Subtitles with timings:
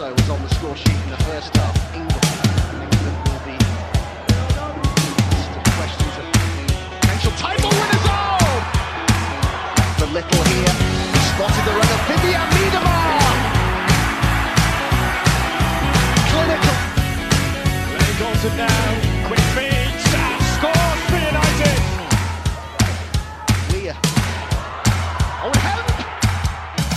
[0.00, 1.76] also was on the score sheet in the first half.
[1.94, 2.24] England,
[2.72, 3.56] England will be
[5.76, 6.24] questions of
[7.00, 8.06] potential title winners.
[8.08, 8.48] Oh!
[9.98, 10.74] For little here,
[11.28, 13.20] spotted the run of Vivian Miedemar.
[16.30, 16.76] Clinical.
[18.20, 18.90] Dalton now,
[19.28, 19.92] quick feed,
[20.56, 21.78] scores for United.
[23.72, 23.96] Weir.
[25.44, 25.86] Oh, help!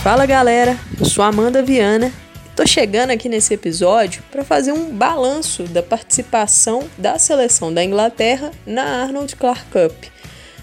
[0.02, 2.23] Fala galera, eu sou Amanda Viana
[2.54, 8.52] tô chegando aqui nesse episódio para fazer um balanço da participação da seleção da Inglaterra
[8.64, 10.04] na Arnold Clark Cup.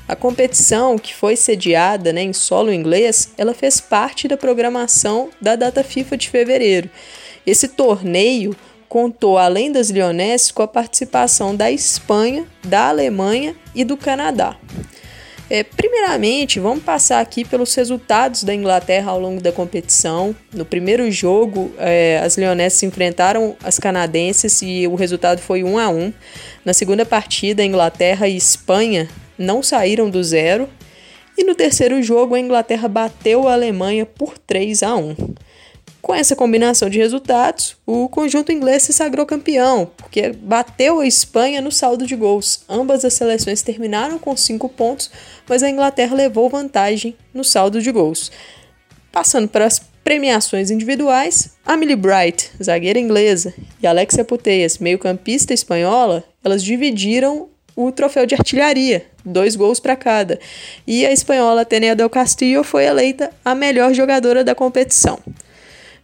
[0.08, 5.56] A competição, que foi sediada né, em solo inglês, ela fez parte da programação da
[5.56, 6.90] data FIFA de fevereiro.
[7.46, 8.56] Esse torneio
[8.88, 14.58] contou, além das Lionesses, com a participação da Espanha, da Alemanha e do Canadá.
[15.54, 20.34] É, primeiramente, vamos passar aqui pelos resultados da Inglaterra ao longo da competição.
[20.54, 25.78] No primeiro jogo, é, as leonesses se enfrentaram as canadenses e o resultado foi 1
[25.78, 26.14] a 1.
[26.64, 30.70] Na segunda partida, a Inglaterra e Espanha não saíram do zero.
[31.38, 35.16] E no terceiro jogo, a Inglaterra bateu a Alemanha por 3 a 1.
[36.12, 41.62] Com essa combinação de resultados, o conjunto inglês se sagrou campeão, porque bateu a Espanha
[41.62, 42.66] no saldo de gols.
[42.68, 45.10] Ambas as seleções terminaram com 5 pontos,
[45.48, 48.30] mas a Inglaterra levou vantagem no saldo de gols.
[49.10, 56.26] Passando para as premiações individuais, a Millie Bright, zagueira inglesa, e Alexia Putellas, meio-campista espanhola,
[56.44, 60.42] elas dividiram o troféu de artilharia, dois gols para cada.
[60.86, 65.18] E a espanhola Tenea del Castillo foi eleita a melhor jogadora da competição.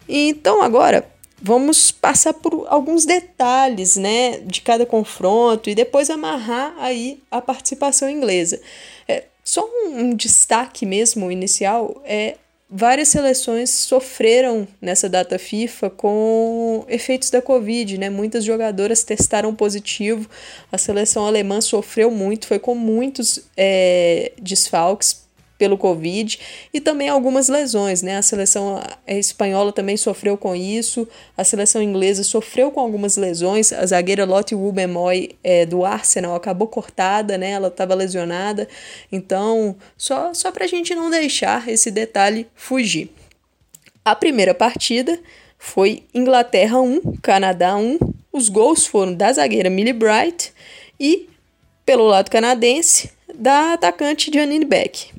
[0.08, 1.08] Então agora
[1.42, 8.10] vamos passar por alguns detalhes, né, de cada confronto e depois amarrar aí a participação
[8.10, 8.60] inglesa.
[9.08, 12.36] É, só um, um destaque mesmo inicial é
[12.70, 18.10] várias seleções sofreram nessa data FIFA com efeitos da Covid, né?
[18.10, 20.30] Muitas jogadoras testaram positivo,
[20.72, 25.27] a seleção alemã sofreu muito, foi com muitos é, desfalques
[25.58, 26.40] pelo Covid
[26.74, 28.18] e também algumas lesões, né?
[28.18, 33.86] A seleção espanhola também sofreu com isso, a seleção inglesa sofreu com algumas lesões, a
[33.86, 37.52] zagueira Lotte Wubbemoy é, do Arsenal acabou cortada, né?
[37.52, 38.68] Ela estava lesionada,
[39.12, 43.10] então só, só para a gente não deixar esse detalhe fugir.
[44.06, 45.20] A primeira partida
[45.58, 47.98] foi Inglaterra 1, Canadá 1,
[48.32, 50.54] os gols foram da zagueira Millie Bright
[51.00, 51.28] e,
[51.86, 55.17] pelo lado canadense, da atacante Janine Beck.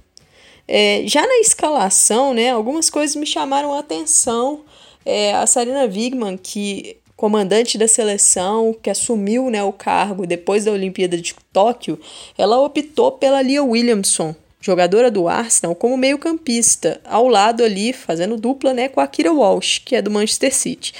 [0.69, 4.61] É, já na escalação, né, algumas coisas me chamaram a atenção.
[5.05, 10.71] É, a Sarina Wigman, que comandante da seleção, que assumiu né, o cargo depois da
[10.71, 11.99] Olimpíada de Tóquio,
[12.37, 18.73] ela optou pela Lia Williamson, jogadora do Arsenal, como meio-campista, ao lado ali, fazendo dupla
[18.73, 20.93] né, com a Kira Walsh, que é do Manchester City.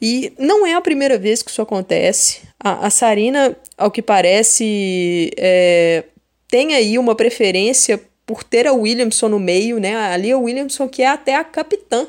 [0.00, 2.42] E não é a primeira vez que isso acontece.
[2.62, 6.04] A, a Sarina, ao que parece, é,
[6.46, 9.94] tem aí uma preferência por ter a Williamson no meio, né?
[9.96, 12.06] A Williamson, que é até a capitã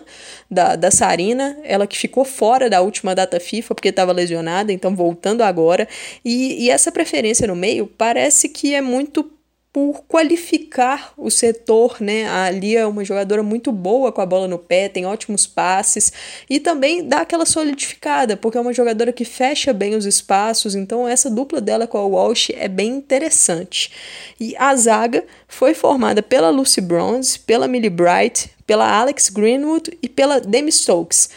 [0.49, 4.95] da, da Sarina, ela que ficou fora da última data FIFA porque estava lesionada, então
[4.95, 5.87] voltando agora.
[6.23, 9.34] E, e essa preferência no meio parece que é muito
[9.75, 12.29] por qualificar o setor, né?
[12.29, 16.13] A Lia é uma jogadora muito boa com a bola no pé, tem ótimos passes
[16.49, 21.05] e também dá aquela solidificada, porque é uma jogadora que fecha bem os espaços, então
[21.05, 23.91] essa dupla dela com a Walsh é bem interessante.
[24.39, 30.07] E a zaga foi formada pela Lucy Bronze, pela Millie Bright, pela Alex Greenwood e
[30.07, 31.29] pela Demi Stokes.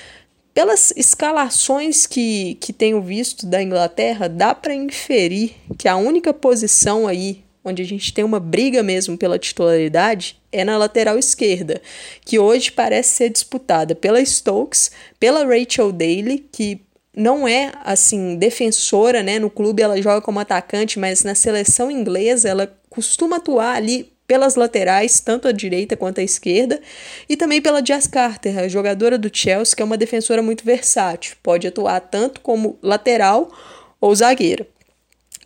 [0.54, 7.08] Pelas escalações que, que tenho visto da Inglaterra, dá para inferir que a única posição
[7.08, 11.80] aí onde a gente tem uma briga mesmo pela titularidade, é na lateral esquerda,
[12.24, 14.90] que hoje parece ser disputada pela Stokes,
[15.20, 16.80] pela Rachel Daly, que
[17.14, 19.38] não é assim defensora, né?
[19.38, 24.56] No clube ela joga como atacante, mas na seleção inglesa ela costuma atuar ali pelas
[24.56, 26.80] laterais, tanto a direita quanto a esquerda,
[27.28, 31.34] e também pela Jazz Carter, a jogadora do Chelsea, que é uma defensora muito versátil,
[31.42, 33.50] pode atuar tanto como lateral
[33.98, 34.66] ou zagueira.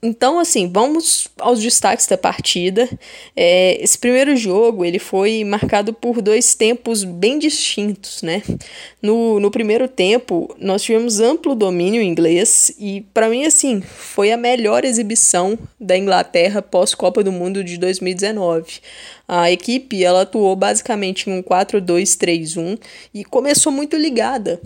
[0.05, 2.89] Então, assim, vamos aos destaques da partida.
[3.37, 8.43] É, esse primeiro jogo ele foi marcado por dois tempos bem distintos, né?
[9.01, 14.37] No, no primeiro tempo, nós tivemos amplo domínio inglês e, para mim, assim, foi a
[14.37, 18.81] melhor exibição da Inglaterra pós-Copa do Mundo de 2019.
[19.29, 22.77] A equipe ela atuou basicamente em um 4-2-3-1
[23.15, 24.61] e começou muito ligada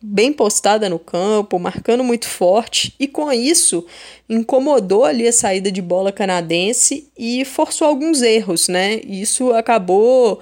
[0.00, 3.84] bem postada no campo, marcando muito forte, e com isso
[4.28, 9.00] incomodou ali a saída de bola canadense e forçou alguns erros, né?
[9.04, 10.40] Isso acabou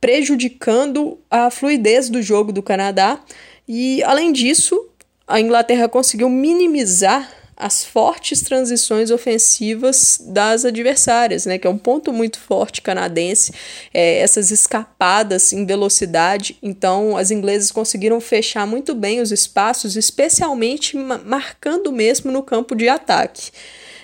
[0.00, 3.20] prejudicando a fluidez do jogo do Canadá
[3.68, 4.88] E além disso,
[5.26, 12.12] a Inglaterra conseguiu minimizar as fortes transições ofensivas das adversárias, né, que é um ponto
[12.12, 13.52] muito forte canadense,
[13.94, 16.58] é, essas escapadas em velocidade.
[16.62, 22.88] Então, as inglesas conseguiram fechar muito bem os espaços, especialmente marcando mesmo no campo de
[22.88, 23.50] ataque.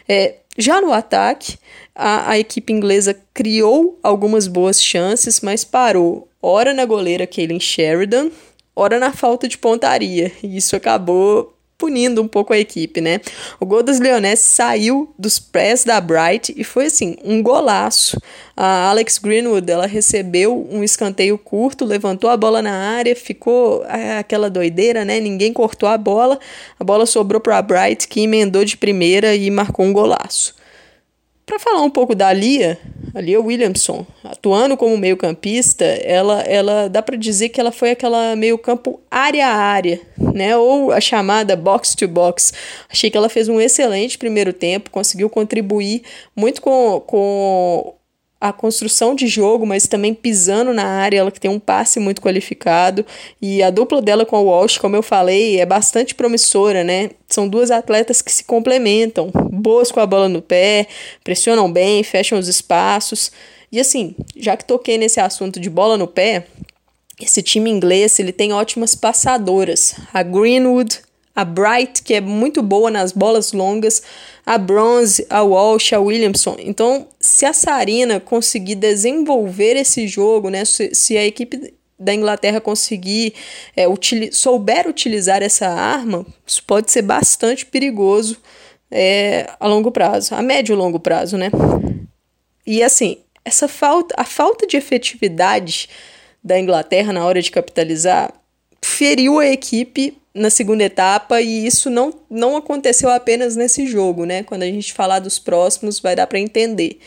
[0.09, 1.59] É, já no ataque,
[1.95, 8.31] a, a equipe inglesa criou algumas boas chances, mas parou ora na goleira Kaylin Sheridan,
[8.75, 10.33] ora na falta de pontaria.
[10.43, 13.21] E isso acabou punindo um pouco a equipe, né?
[13.59, 18.17] O gol dos Leonesses saiu dos pés da Bright e foi assim, um golaço.
[18.57, 23.85] A Alex Greenwood, ela recebeu um escanteio curto, levantou a bola na área, ficou
[24.17, 25.19] aquela doideira, né?
[25.19, 26.39] Ninguém cortou a bola.
[26.79, 30.55] A bola sobrou para a Bright, que emendou de primeira e marcou um golaço.
[31.45, 32.79] Para falar um pouco da Lia,
[33.15, 38.35] a Lia Williamson, atuando como meio-campista, ela, ela dá para dizer que ela foi aquela
[38.35, 40.57] meio-campo área a área, né?
[40.57, 42.53] Ou a chamada box to box.
[42.89, 46.03] Achei que ela fez um excelente primeiro tempo, conseguiu contribuir
[46.35, 47.95] muito com, com
[48.43, 52.21] a construção de jogo, mas também pisando na área, ela que tem um passe muito
[52.21, 53.07] qualificado.
[53.41, 57.11] E a dupla dela com a Walsh, como eu falei, é bastante promissora, né?
[57.29, 60.89] São duas atletas que se complementam, boas com a bola no pé,
[61.23, 63.31] pressionam bem, fecham os espaços.
[63.71, 66.45] E assim, já que toquei nesse assunto de bola no pé,
[67.21, 69.95] esse time inglês ele tem ótimas passadoras.
[70.13, 70.99] A Greenwood,
[71.35, 74.03] a Bright, que é muito boa nas bolas longas,
[74.45, 76.57] a Bronze, a Walsh, a Williamson.
[76.59, 82.61] Então, se a Sarina conseguir desenvolver esse jogo, né, se, se a equipe da Inglaterra
[82.61, 83.35] conseguir
[83.77, 88.37] é, utili souber utilizar essa arma, isso pode ser bastante perigoso
[88.91, 91.51] é, a longo prazo, a médio e longo prazo, né?
[92.67, 95.89] E assim, essa falta, a falta de efetividade
[96.43, 98.33] da Inglaterra na hora de capitalizar
[98.85, 104.43] feriu a equipe na segunda etapa e isso não, não aconteceu apenas nesse jogo, né?
[104.43, 106.99] Quando a gente falar dos próximos, vai dar para entender.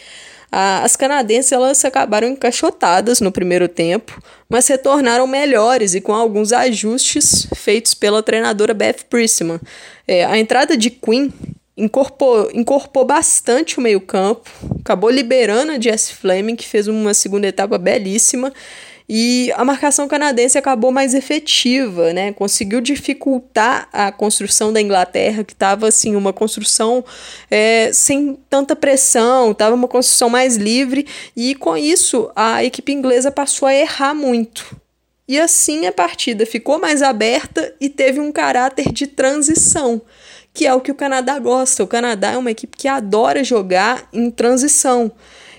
[0.51, 7.48] as canadenses elas acabaram encaixotadas no primeiro tempo, mas retornaram melhores e com alguns ajustes
[7.56, 9.60] feitos pela treinadora Beth Priestman.
[10.07, 11.31] É, a entrada de Quinn
[11.75, 14.50] incorporou, incorporou bastante o meio-campo,
[14.80, 18.54] acabou liberando a Jess Fleming, que fez uma segunda etapa belíssima,
[19.07, 22.33] e a marcação canadense acabou mais efetiva, né?
[22.33, 27.05] Conseguiu dificultar a construção da Inglaterra, que estava assim uma construção
[27.49, 31.05] é, sem tanta pressão, estava uma construção mais livre
[31.35, 34.75] e com isso a equipe inglesa passou a errar muito.
[35.27, 40.01] E assim a partida ficou mais aberta e teve um caráter de transição,
[40.51, 41.83] que é o que o Canadá gosta.
[41.83, 45.11] O Canadá é uma equipe que adora jogar em transição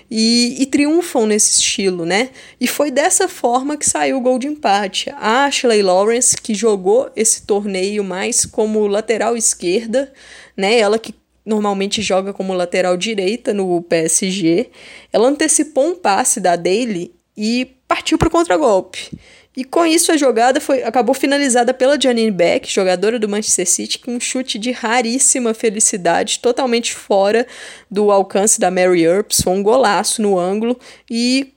[0.09, 2.29] e, e, triunfam nesse estilo, né?
[2.59, 5.09] E foi dessa forma que saiu o gol de empate.
[5.17, 10.11] A Ashley Lawrence, que jogou esse torneio mais como lateral esquerda,
[10.55, 10.79] né?
[10.79, 11.13] Ela que
[11.45, 14.69] normalmente joga como lateral direita no PSG,
[15.11, 19.11] ela antecipou um passe da Daly e partiu para o contragolpe.
[19.57, 23.97] E com isso a jogada foi, acabou finalizada pela Janine Beck, jogadora do Manchester City,
[23.97, 27.47] com um chute de raríssima felicidade, totalmente fora
[27.89, 31.55] do alcance da Mary Earps, foi um golaço no ângulo e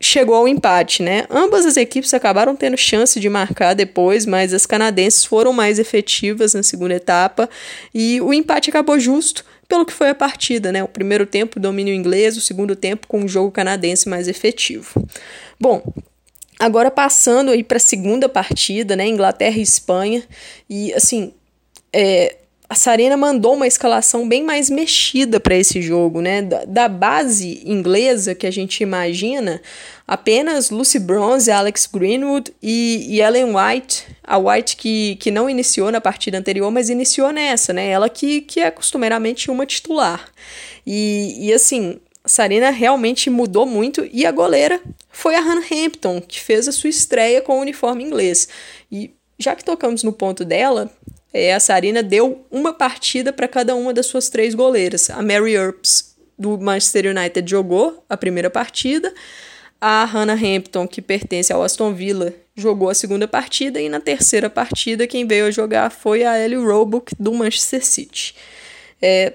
[0.00, 1.26] chegou ao empate, né?
[1.28, 6.54] Ambas as equipes acabaram tendo chance de marcar depois, mas as canadenses foram mais efetivas
[6.54, 7.50] na segunda etapa
[7.92, 10.84] e o empate acabou justo pelo que foi a partida, né?
[10.84, 15.04] O primeiro tempo domínio inglês, o segundo tempo com o jogo canadense mais efetivo.
[15.58, 15.82] Bom,
[16.62, 20.22] Agora passando aí para a segunda partida, né, Inglaterra e Espanha,
[20.70, 21.34] e assim,
[21.92, 22.36] é,
[22.68, 26.40] a Sarena mandou uma escalação bem mais mexida para esse jogo, né?
[26.40, 29.60] Da, da, base inglesa que a gente imagina,
[30.06, 35.90] apenas Lucy Bronze, Alex Greenwood e, e, Ellen White, a White que, que não iniciou
[35.90, 37.88] na partida anterior, mas iniciou nessa, né?
[37.88, 40.28] Ela que, que é costumeiramente uma titular.
[40.86, 46.40] E, e assim, Sarina realmente mudou muito e a goleira foi a Hannah Hampton, que
[46.40, 48.48] fez a sua estreia com o uniforme inglês.
[48.90, 50.90] E já que tocamos no ponto dela,
[51.32, 55.10] é, a Sarina deu uma partida para cada uma das suas três goleiras.
[55.10, 59.12] A Mary Earps, do Manchester United, jogou a primeira partida.
[59.80, 63.80] A Hannah Hampton, que pertence ao Aston Villa, jogou a segunda partida.
[63.80, 68.34] E na terceira partida, quem veio a jogar foi a Ellie Roebuck, do Manchester City.
[69.00, 69.32] É,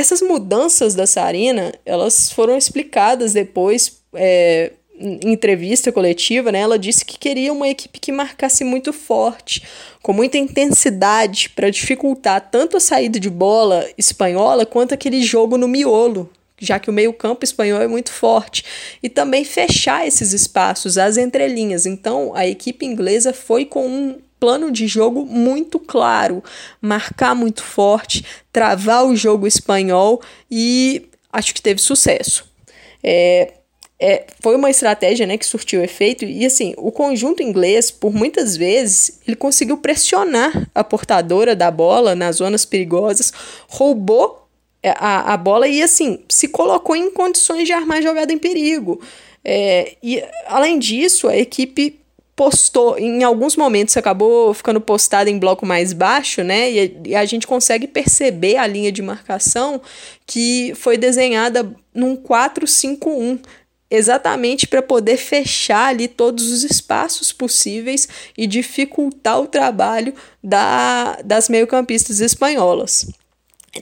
[0.00, 6.60] essas mudanças da Sarina, elas foram explicadas depois é, em entrevista coletiva, né?
[6.60, 9.62] Ela disse que queria uma equipe que marcasse muito forte,
[10.02, 15.68] com muita intensidade, para dificultar tanto a saída de bola espanhola quanto aquele jogo no
[15.68, 18.64] miolo, já que o meio-campo espanhol é muito forte,
[19.02, 21.84] e também fechar esses espaços, as entrelinhas.
[21.84, 26.42] Então, a equipe inglesa foi com um plano de jogo muito claro,
[26.80, 30.20] marcar muito forte, travar o jogo espanhol
[30.50, 32.44] e acho que teve sucesso.
[33.04, 33.52] É,
[34.02, 38.56] é, foi uma estratégia né, que surtiu efeito e assim o conjunto inglês por muitas
[38.56, 43.30] vezes ele conseguiu pressionar a portadora da bola nas zonas perigosas
[43.68, 44.48] roubou
[44.82, 49.02] é, a, a bola e assim se colocou em condições de armar jogada em perigo
[49.44, 51.99] é, e além disso a equipe
[52.40, 57.26] postou em alguns momentos acabou ficando postada em bloco mais baixo né e, e a
[57.26, 59.78] gente consegue perceber a linha de marcação
[60.26, 63.40] que foi desenhada num 4-5-1
[63.90, 71.50] exatamente para poder fechar ali todos os espaços possíveis e dificultar o trabalho da, das
[71.50, 73.06] meio-campistas espanholas.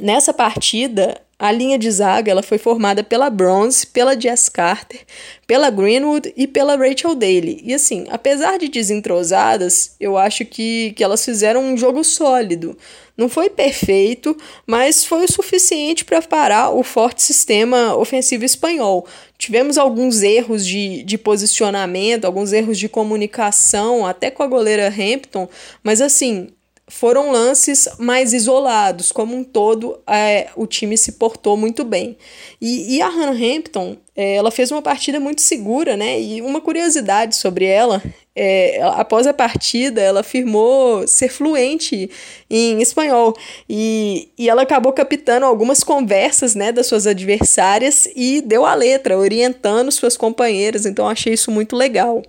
[0.00, 5.00] Nessa partida, a linha de zaga ela foi formada pela Bronze, pela Jess Carter,
[5.46, 7.60] pela Greenwood e pela Rachel Daly.
[7.62, 12.76] E assim, apesar de desentrosadas, eu acho que, que elas fizeram um jogo sólido.
[13.16, 19.06] Não foi perfeito, mas foi o suficiente para parar o forte sistema ofensivo espanhol.
[19.36, 25.48] Tivemos alguns erros de, de posicionamento, alguns erros de comunicação, até com a goleira Hampton,
[25.82, 26.48] mas assim,
[26.88, 29.12] foram lances mais isolados.
[29.12, 32.16] Como um todo, é, o time se portou muito bem.
[32.60, 36.20] E, e a Hannah Hampton, é, ela fez uma partida muito segura, né?
[36.20, 38.02] E uma curiosidade sobre ela,
[38.34, 42.10] é, após a partida, ela afirmou ser fluente
[42.48, 43.34] em espanhol.
[43.68, 49.18] E, e ela acabou captando algumas conversas, né, das suas adversárias e deu a letra,
[49.18, 50.86] orientando suas companheiras.
[50.86, 52.22] Então, achei isso muito legal.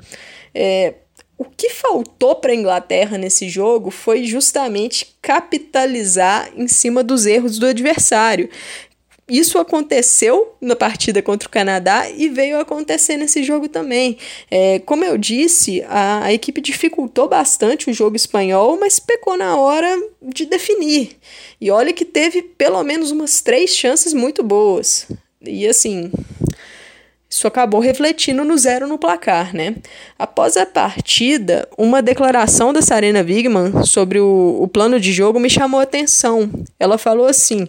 [0.54, 0.96] É,
[1.40, 7.58] o que faltou para a Inglaterra nesse jogo foi justamente capitalizar em cima dos erros
[7.58, 8.50] do adversário.
[9.26, 14.18] Isso aconteceu na partida contra o Canadá e veio acontecer nesse jogo também.
[14.52, 19.56] É, como eu disse, a, a equipe dificultou bastante o jogo espanhol, mas pecou na
[19.56, 21.16] hora de definir.
[21.62, 25.08] E olha que teve pelo menos umas três chances muito boas.
[25.42, 26.12] E assim,
[27.30, 29.76] isso acabou refletindo no zero no placar, né?
[30.18, 35.50] Após a partida, uma declaração da Sarena Wigman sobre o, o plano de jogo me
[35.50, 36.50] chamou a atenção.
[36.80, 37.68] Ela falou assim: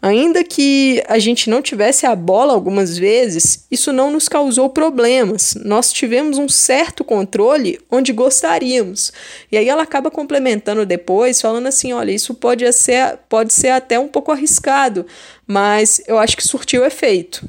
[0.00, 5.56] ainda que a gente não tivesse a bola algumas vezes, isso não nos causou problemas.
[5.64, 9.12] Nós tivemos um certo controle onde gostaríamos.
[9.50, 13.98] E aí ela acaba complementando depois, falando assim: olha, isso pode ser, pode ser até
[13.98, 15.04] um pouco arriscado,
[15.48, 17.44] mas eu acho que surtiu efeito.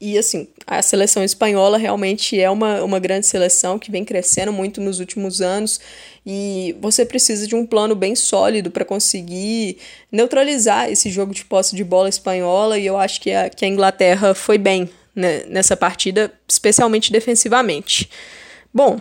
[0.00, 4.80] E assim, a seleção espanhola realmente é uma, uma grande seleção que vem crescendo muito
[4.80, 5.80] nos últimos anos
[6.26, 9.78] e você precisa de um plano bem sólido para conseguir
[10.10, 13.68] neutralizar esse jogo de posse de bola espanhola e eu acho que a, que a
[13.68, 18.10] Inglaterra foi bem né, nessa partida, especialmente defensivamente.
[18.72, 18.98] Bom,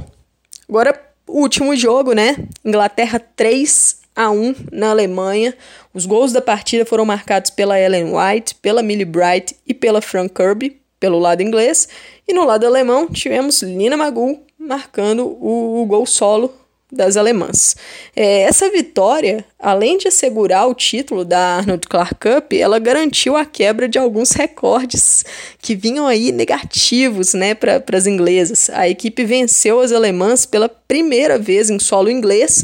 [0.69, 2.37] agora o último jogo, né?
[2.63, 5.55] Inglaterra 3 a 1 na Alemanha.
[5.91, 10.29] Os gols da partida foram marcados pela Ellen White, pela Millie Bright e pela Fran
[10.29, 11.89] Kirby pelo lado inglês,
[12.25, 16.53] e no lado alemão tivemos Lina Magu marcando o, o gol solo
[16.89, 17.75] das alemãs.
[18.15, 23.43] É, essa vitória, além de assegurar o título da Arnold Clark Cup, ela garantiu a
[23.43, 25.25] quebra de alguns recordes
[25.61, 28.69] que vinham aí negativos né, para as inglesas.
[28.69, 32.63] A equipe venceu as alemãs pela primeira vez em solo inglês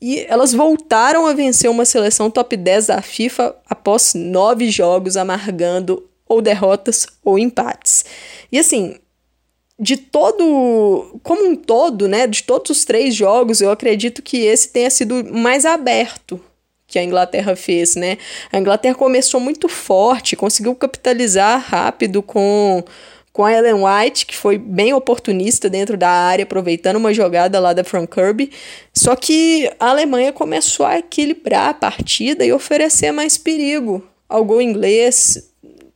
[0.00, 6.08] e elas voltaram a vencer uma seleção top 10 da FIFA após nove jogos, amargando
[6.28, 8.04] ou derrotas ou empates.
[8.50, 8.96] E assim,
[9.78, 14.68] de todo, como um todo, né, de todos os três jogos, eu acredito que esse
[14.68, 16.40] tenha sido mais aberto
[16.86, 18.18] que a Inglaterra fez, né?
[18.52, 22.84] A Inglaterra começou muito forte, conseguiu capitalizar rápido com
[23.32, 27.72] com a Ellen White, que foi bem oportunista dentro da área, aproveitando uma jogada lá
[27.72, 28.52] da Frank Kirby.
[28.92, 34.62] Só que a Alemanha começou a equilibrar a partida e oferecer mais perigo ao gol
[34.62, 35.52] inglês,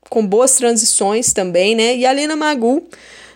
[0.08, 1.96] com boas transições também, né?
[1.96, 2.82] E a Lina Magu,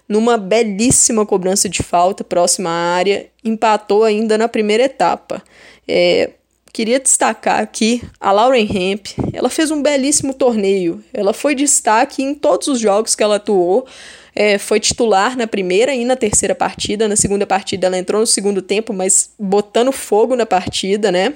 [0.08, 5.42] numa belíssima cobrança de falta próxima à área, empatou ainda na primeira etapa.
[5.86, 6.30] É,
[6.72, 9.08] queria destacar aqui a Lauren Hemp.
[9.32, 11.02] Ela fez um belíssimo torneio.
[11.12, 13.86] Ela foi destaque em todos os jogos que ela atuou.
[14.34, 17.06] É, foi titular na primeira e na terceira partida.
[17.06, 21.34] Na segunda partida ela entrou no segundo tempo, mas botando fogo na partida, né?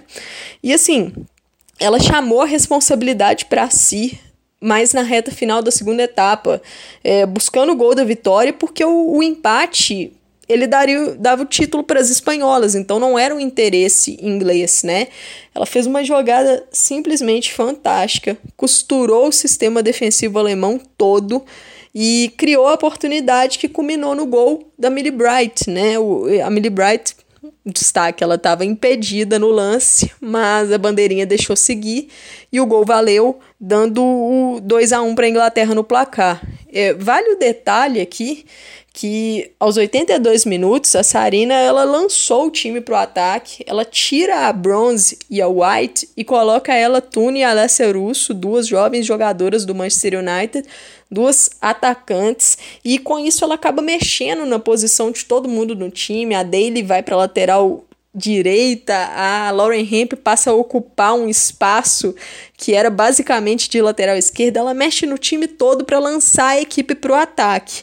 [0.63, 1.13] E assim,
[1.79, 4.19] ela chamou a responsabilidade para si
[4.67, 6.61] mais na reta final da segunda etapa,
[7.05, 10.13] é, buscando o gol da vitória, porque o, o empate
[10.49, 15.09] ele daria, dava o título para as espanholas, então não era um interesse inglês, né?
[15.55, 21.45] Ela fez uma jogada simplesmente fantástica, costurou o sistema defensivo alemão todo
[21.95, 25.99] e criou a oportunidade que culminou no gol da Millie Bright, né?
[25.99, 27.17] O, a Millie Bright
[27.65, 32.09] destaque, ela estava impedida no lance, mas a bandeirinha deixou seguir
[32.53, 36.43] e o gol valeu, dando o 2 a 1 para a Inglaterra no placar.
[36.73, 38.45] É, vale o detalhe aqui
[38.97, 44.49] que aos 82 minutos a Sarina ela lançou o time para o ataque, ela tira
[44.49, 49.67] a Bronze e a White e coloca ela Tune e Alessia Russo, duas jovens jogadoras
[49.67, 50.67] do Manchester United,
[51.11, 56.35] duas atacantes e com isso ela acaba mexendo na posição de todo mundo no time.
[56.35, 57.85] A Daly vai para lateral
[58.17, 62.15] direita, a Lauren Hemp passa a ocupar um espaço
[62.57, 66.95] que era basicamente de lateral esquerda, ela mexe no time todo para lançar a equipe
[66.95, 67.83] para o ataque.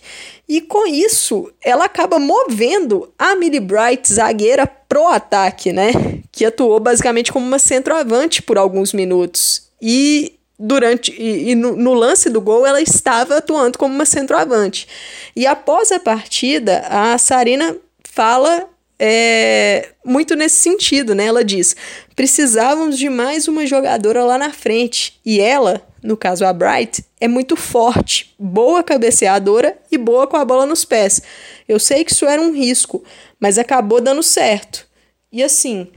[0.50, 5.92] E com isso, ela acaba movendo a Millie Bright, zagueira, pro ataque, né?
[6.32, 9.70] Que atuou basicamente como uma centroavante por alguns minutos.
[9.80, 14.88] E durante e, e no, no, lance do gol ela estava atuando como uma centroavante.
[15.36, 18.68] E após a partida, a Sarina fala
[19.05, 21.25] é, muito nesse sentido, né?
[21.25, 21.75] Ela diz:
[22.15, 25.19] precisávamos de mais uma jogadora lá na frente.
[25.25, 30.45] E ela, no caso a Bright, é muito forte, boa cabeceadora e boa com a
[30.45, 31.22] bola nos pés.
[31.67, 33.03] Eu sei que isso era um risco,
[33.38, 34.88] mas acabou dando certo.
[35.29, 35.89] E assim,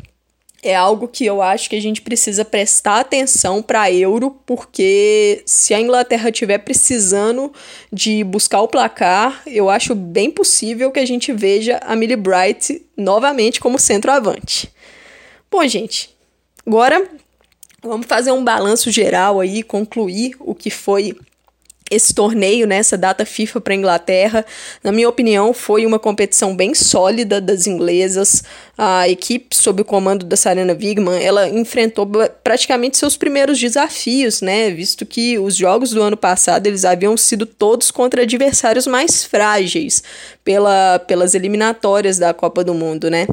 [0.66, 5.73] é algo que eu acho que a gente precisa prestar atenção para Euro, porque se
[5.73, 7.52] a Inglaterra estiver precisando
[7.92, 12.85] de buscar o placar, eu acho bem possível que a gente veja a Millie Bright
[12.96, 14.68] novamente como centroavante.
[15.50, 16.11] Bom, gente,
[16.66, 17.08] agora
[17.80, 21.16] vamos fazer um balanço geral aí, concluir o que foi
[21.90, 24.45] esse torneio, né, essa data FIFA para a Inglaterra,
[24.83, 28.43] na minha opinião, foi uma competição bem sólida das inglesas.
[28.76, 32.09] A equipe, sob o comando da Sarena Wigman, ela enfrentou
[32.43, 37.47] praticamente seus primeiros desafios, né, visto que os jogos do ano passado eles haviam sido
[37.47, 40.02] todos contra adversários mais frágeis
[40.45, 43.26] pela, pelas eliminatórias da Copa do Mundo, né?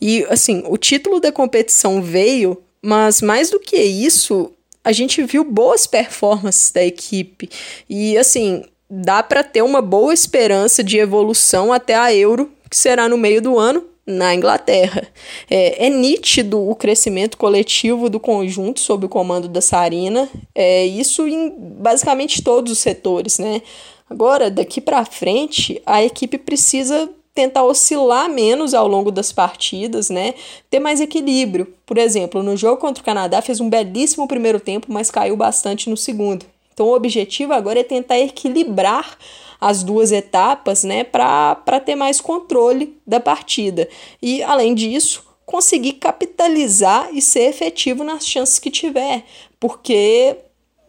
[0.00, 4.52] E assim, o título da competição veio, mas mais do que isso,
[4.84, 7.48] a gente viu boas performances da equipe.
[7.88, 13.08] E assim, dá para ter uma boa esperança de evolução até a Euro, que será
[13.08, 15.06] no meio do ano na Inglaterra.
[15.48, 21.26] É, é nítido o crescimento coletivo do conjunto sob o comando da Sarina, é, isso
[21.28, 23.62] em basicamente todos os setores, né?
[24.08, 27.08] Agora, daqui para frente, a equipe precisa
[27.40, 30.34] tentar oscilar menos ao longo das partidas, né?
[30.68, 31.72] Ter mais equilíbrio.
[31.86, 35.88] Por exemplo, no jogo contra o Canadá fez um belíssimo primeiro tempo, mas caiu bastante
[35.88, 36.44] no segundo.
[36.74, 39.16] Então o objetivo agora é tentar equilibrar
[39.58, 43.88] as duas etapas, né, para ter mais controle da partida.
[44.20, 49.24] E além disso, conseguir capitalizar e ser efetivo nas chances que tiver,
[49.58, 50.36] porque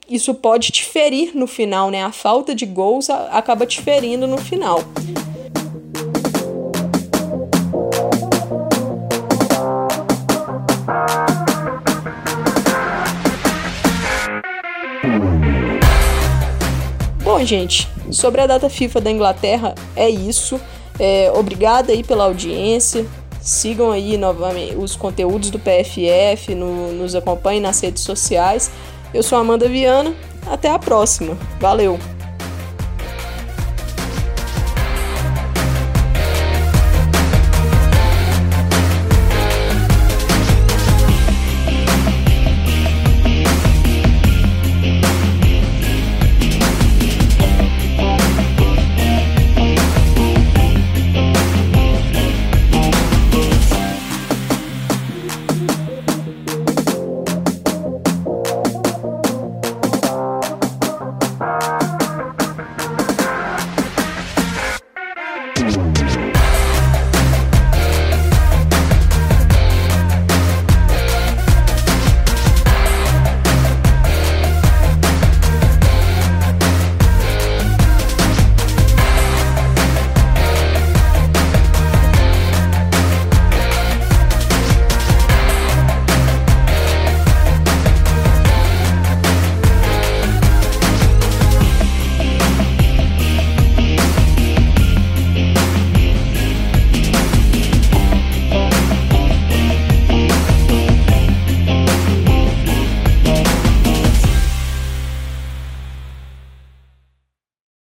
[0.09, 2.03] isso pode te ferir no final, né?
[2.03, 4.79] A falta de gols acaba te ferindo no final.
[17.45, 20.59] Gente, sobre a data FIFA da Inglaterra é isso.
[20.99, 23.05] É, obrigada aí pela audiência.
[23.41, 28.71] Sigam aí novamente os conteúdos do PFF, no, nos acompanhem nas redes sociais.
[29.13, 30.13] Eu sou Amanda Viana.
[30.47, 31.37] Até a próxima.
[31.59, 31.99] Valeu!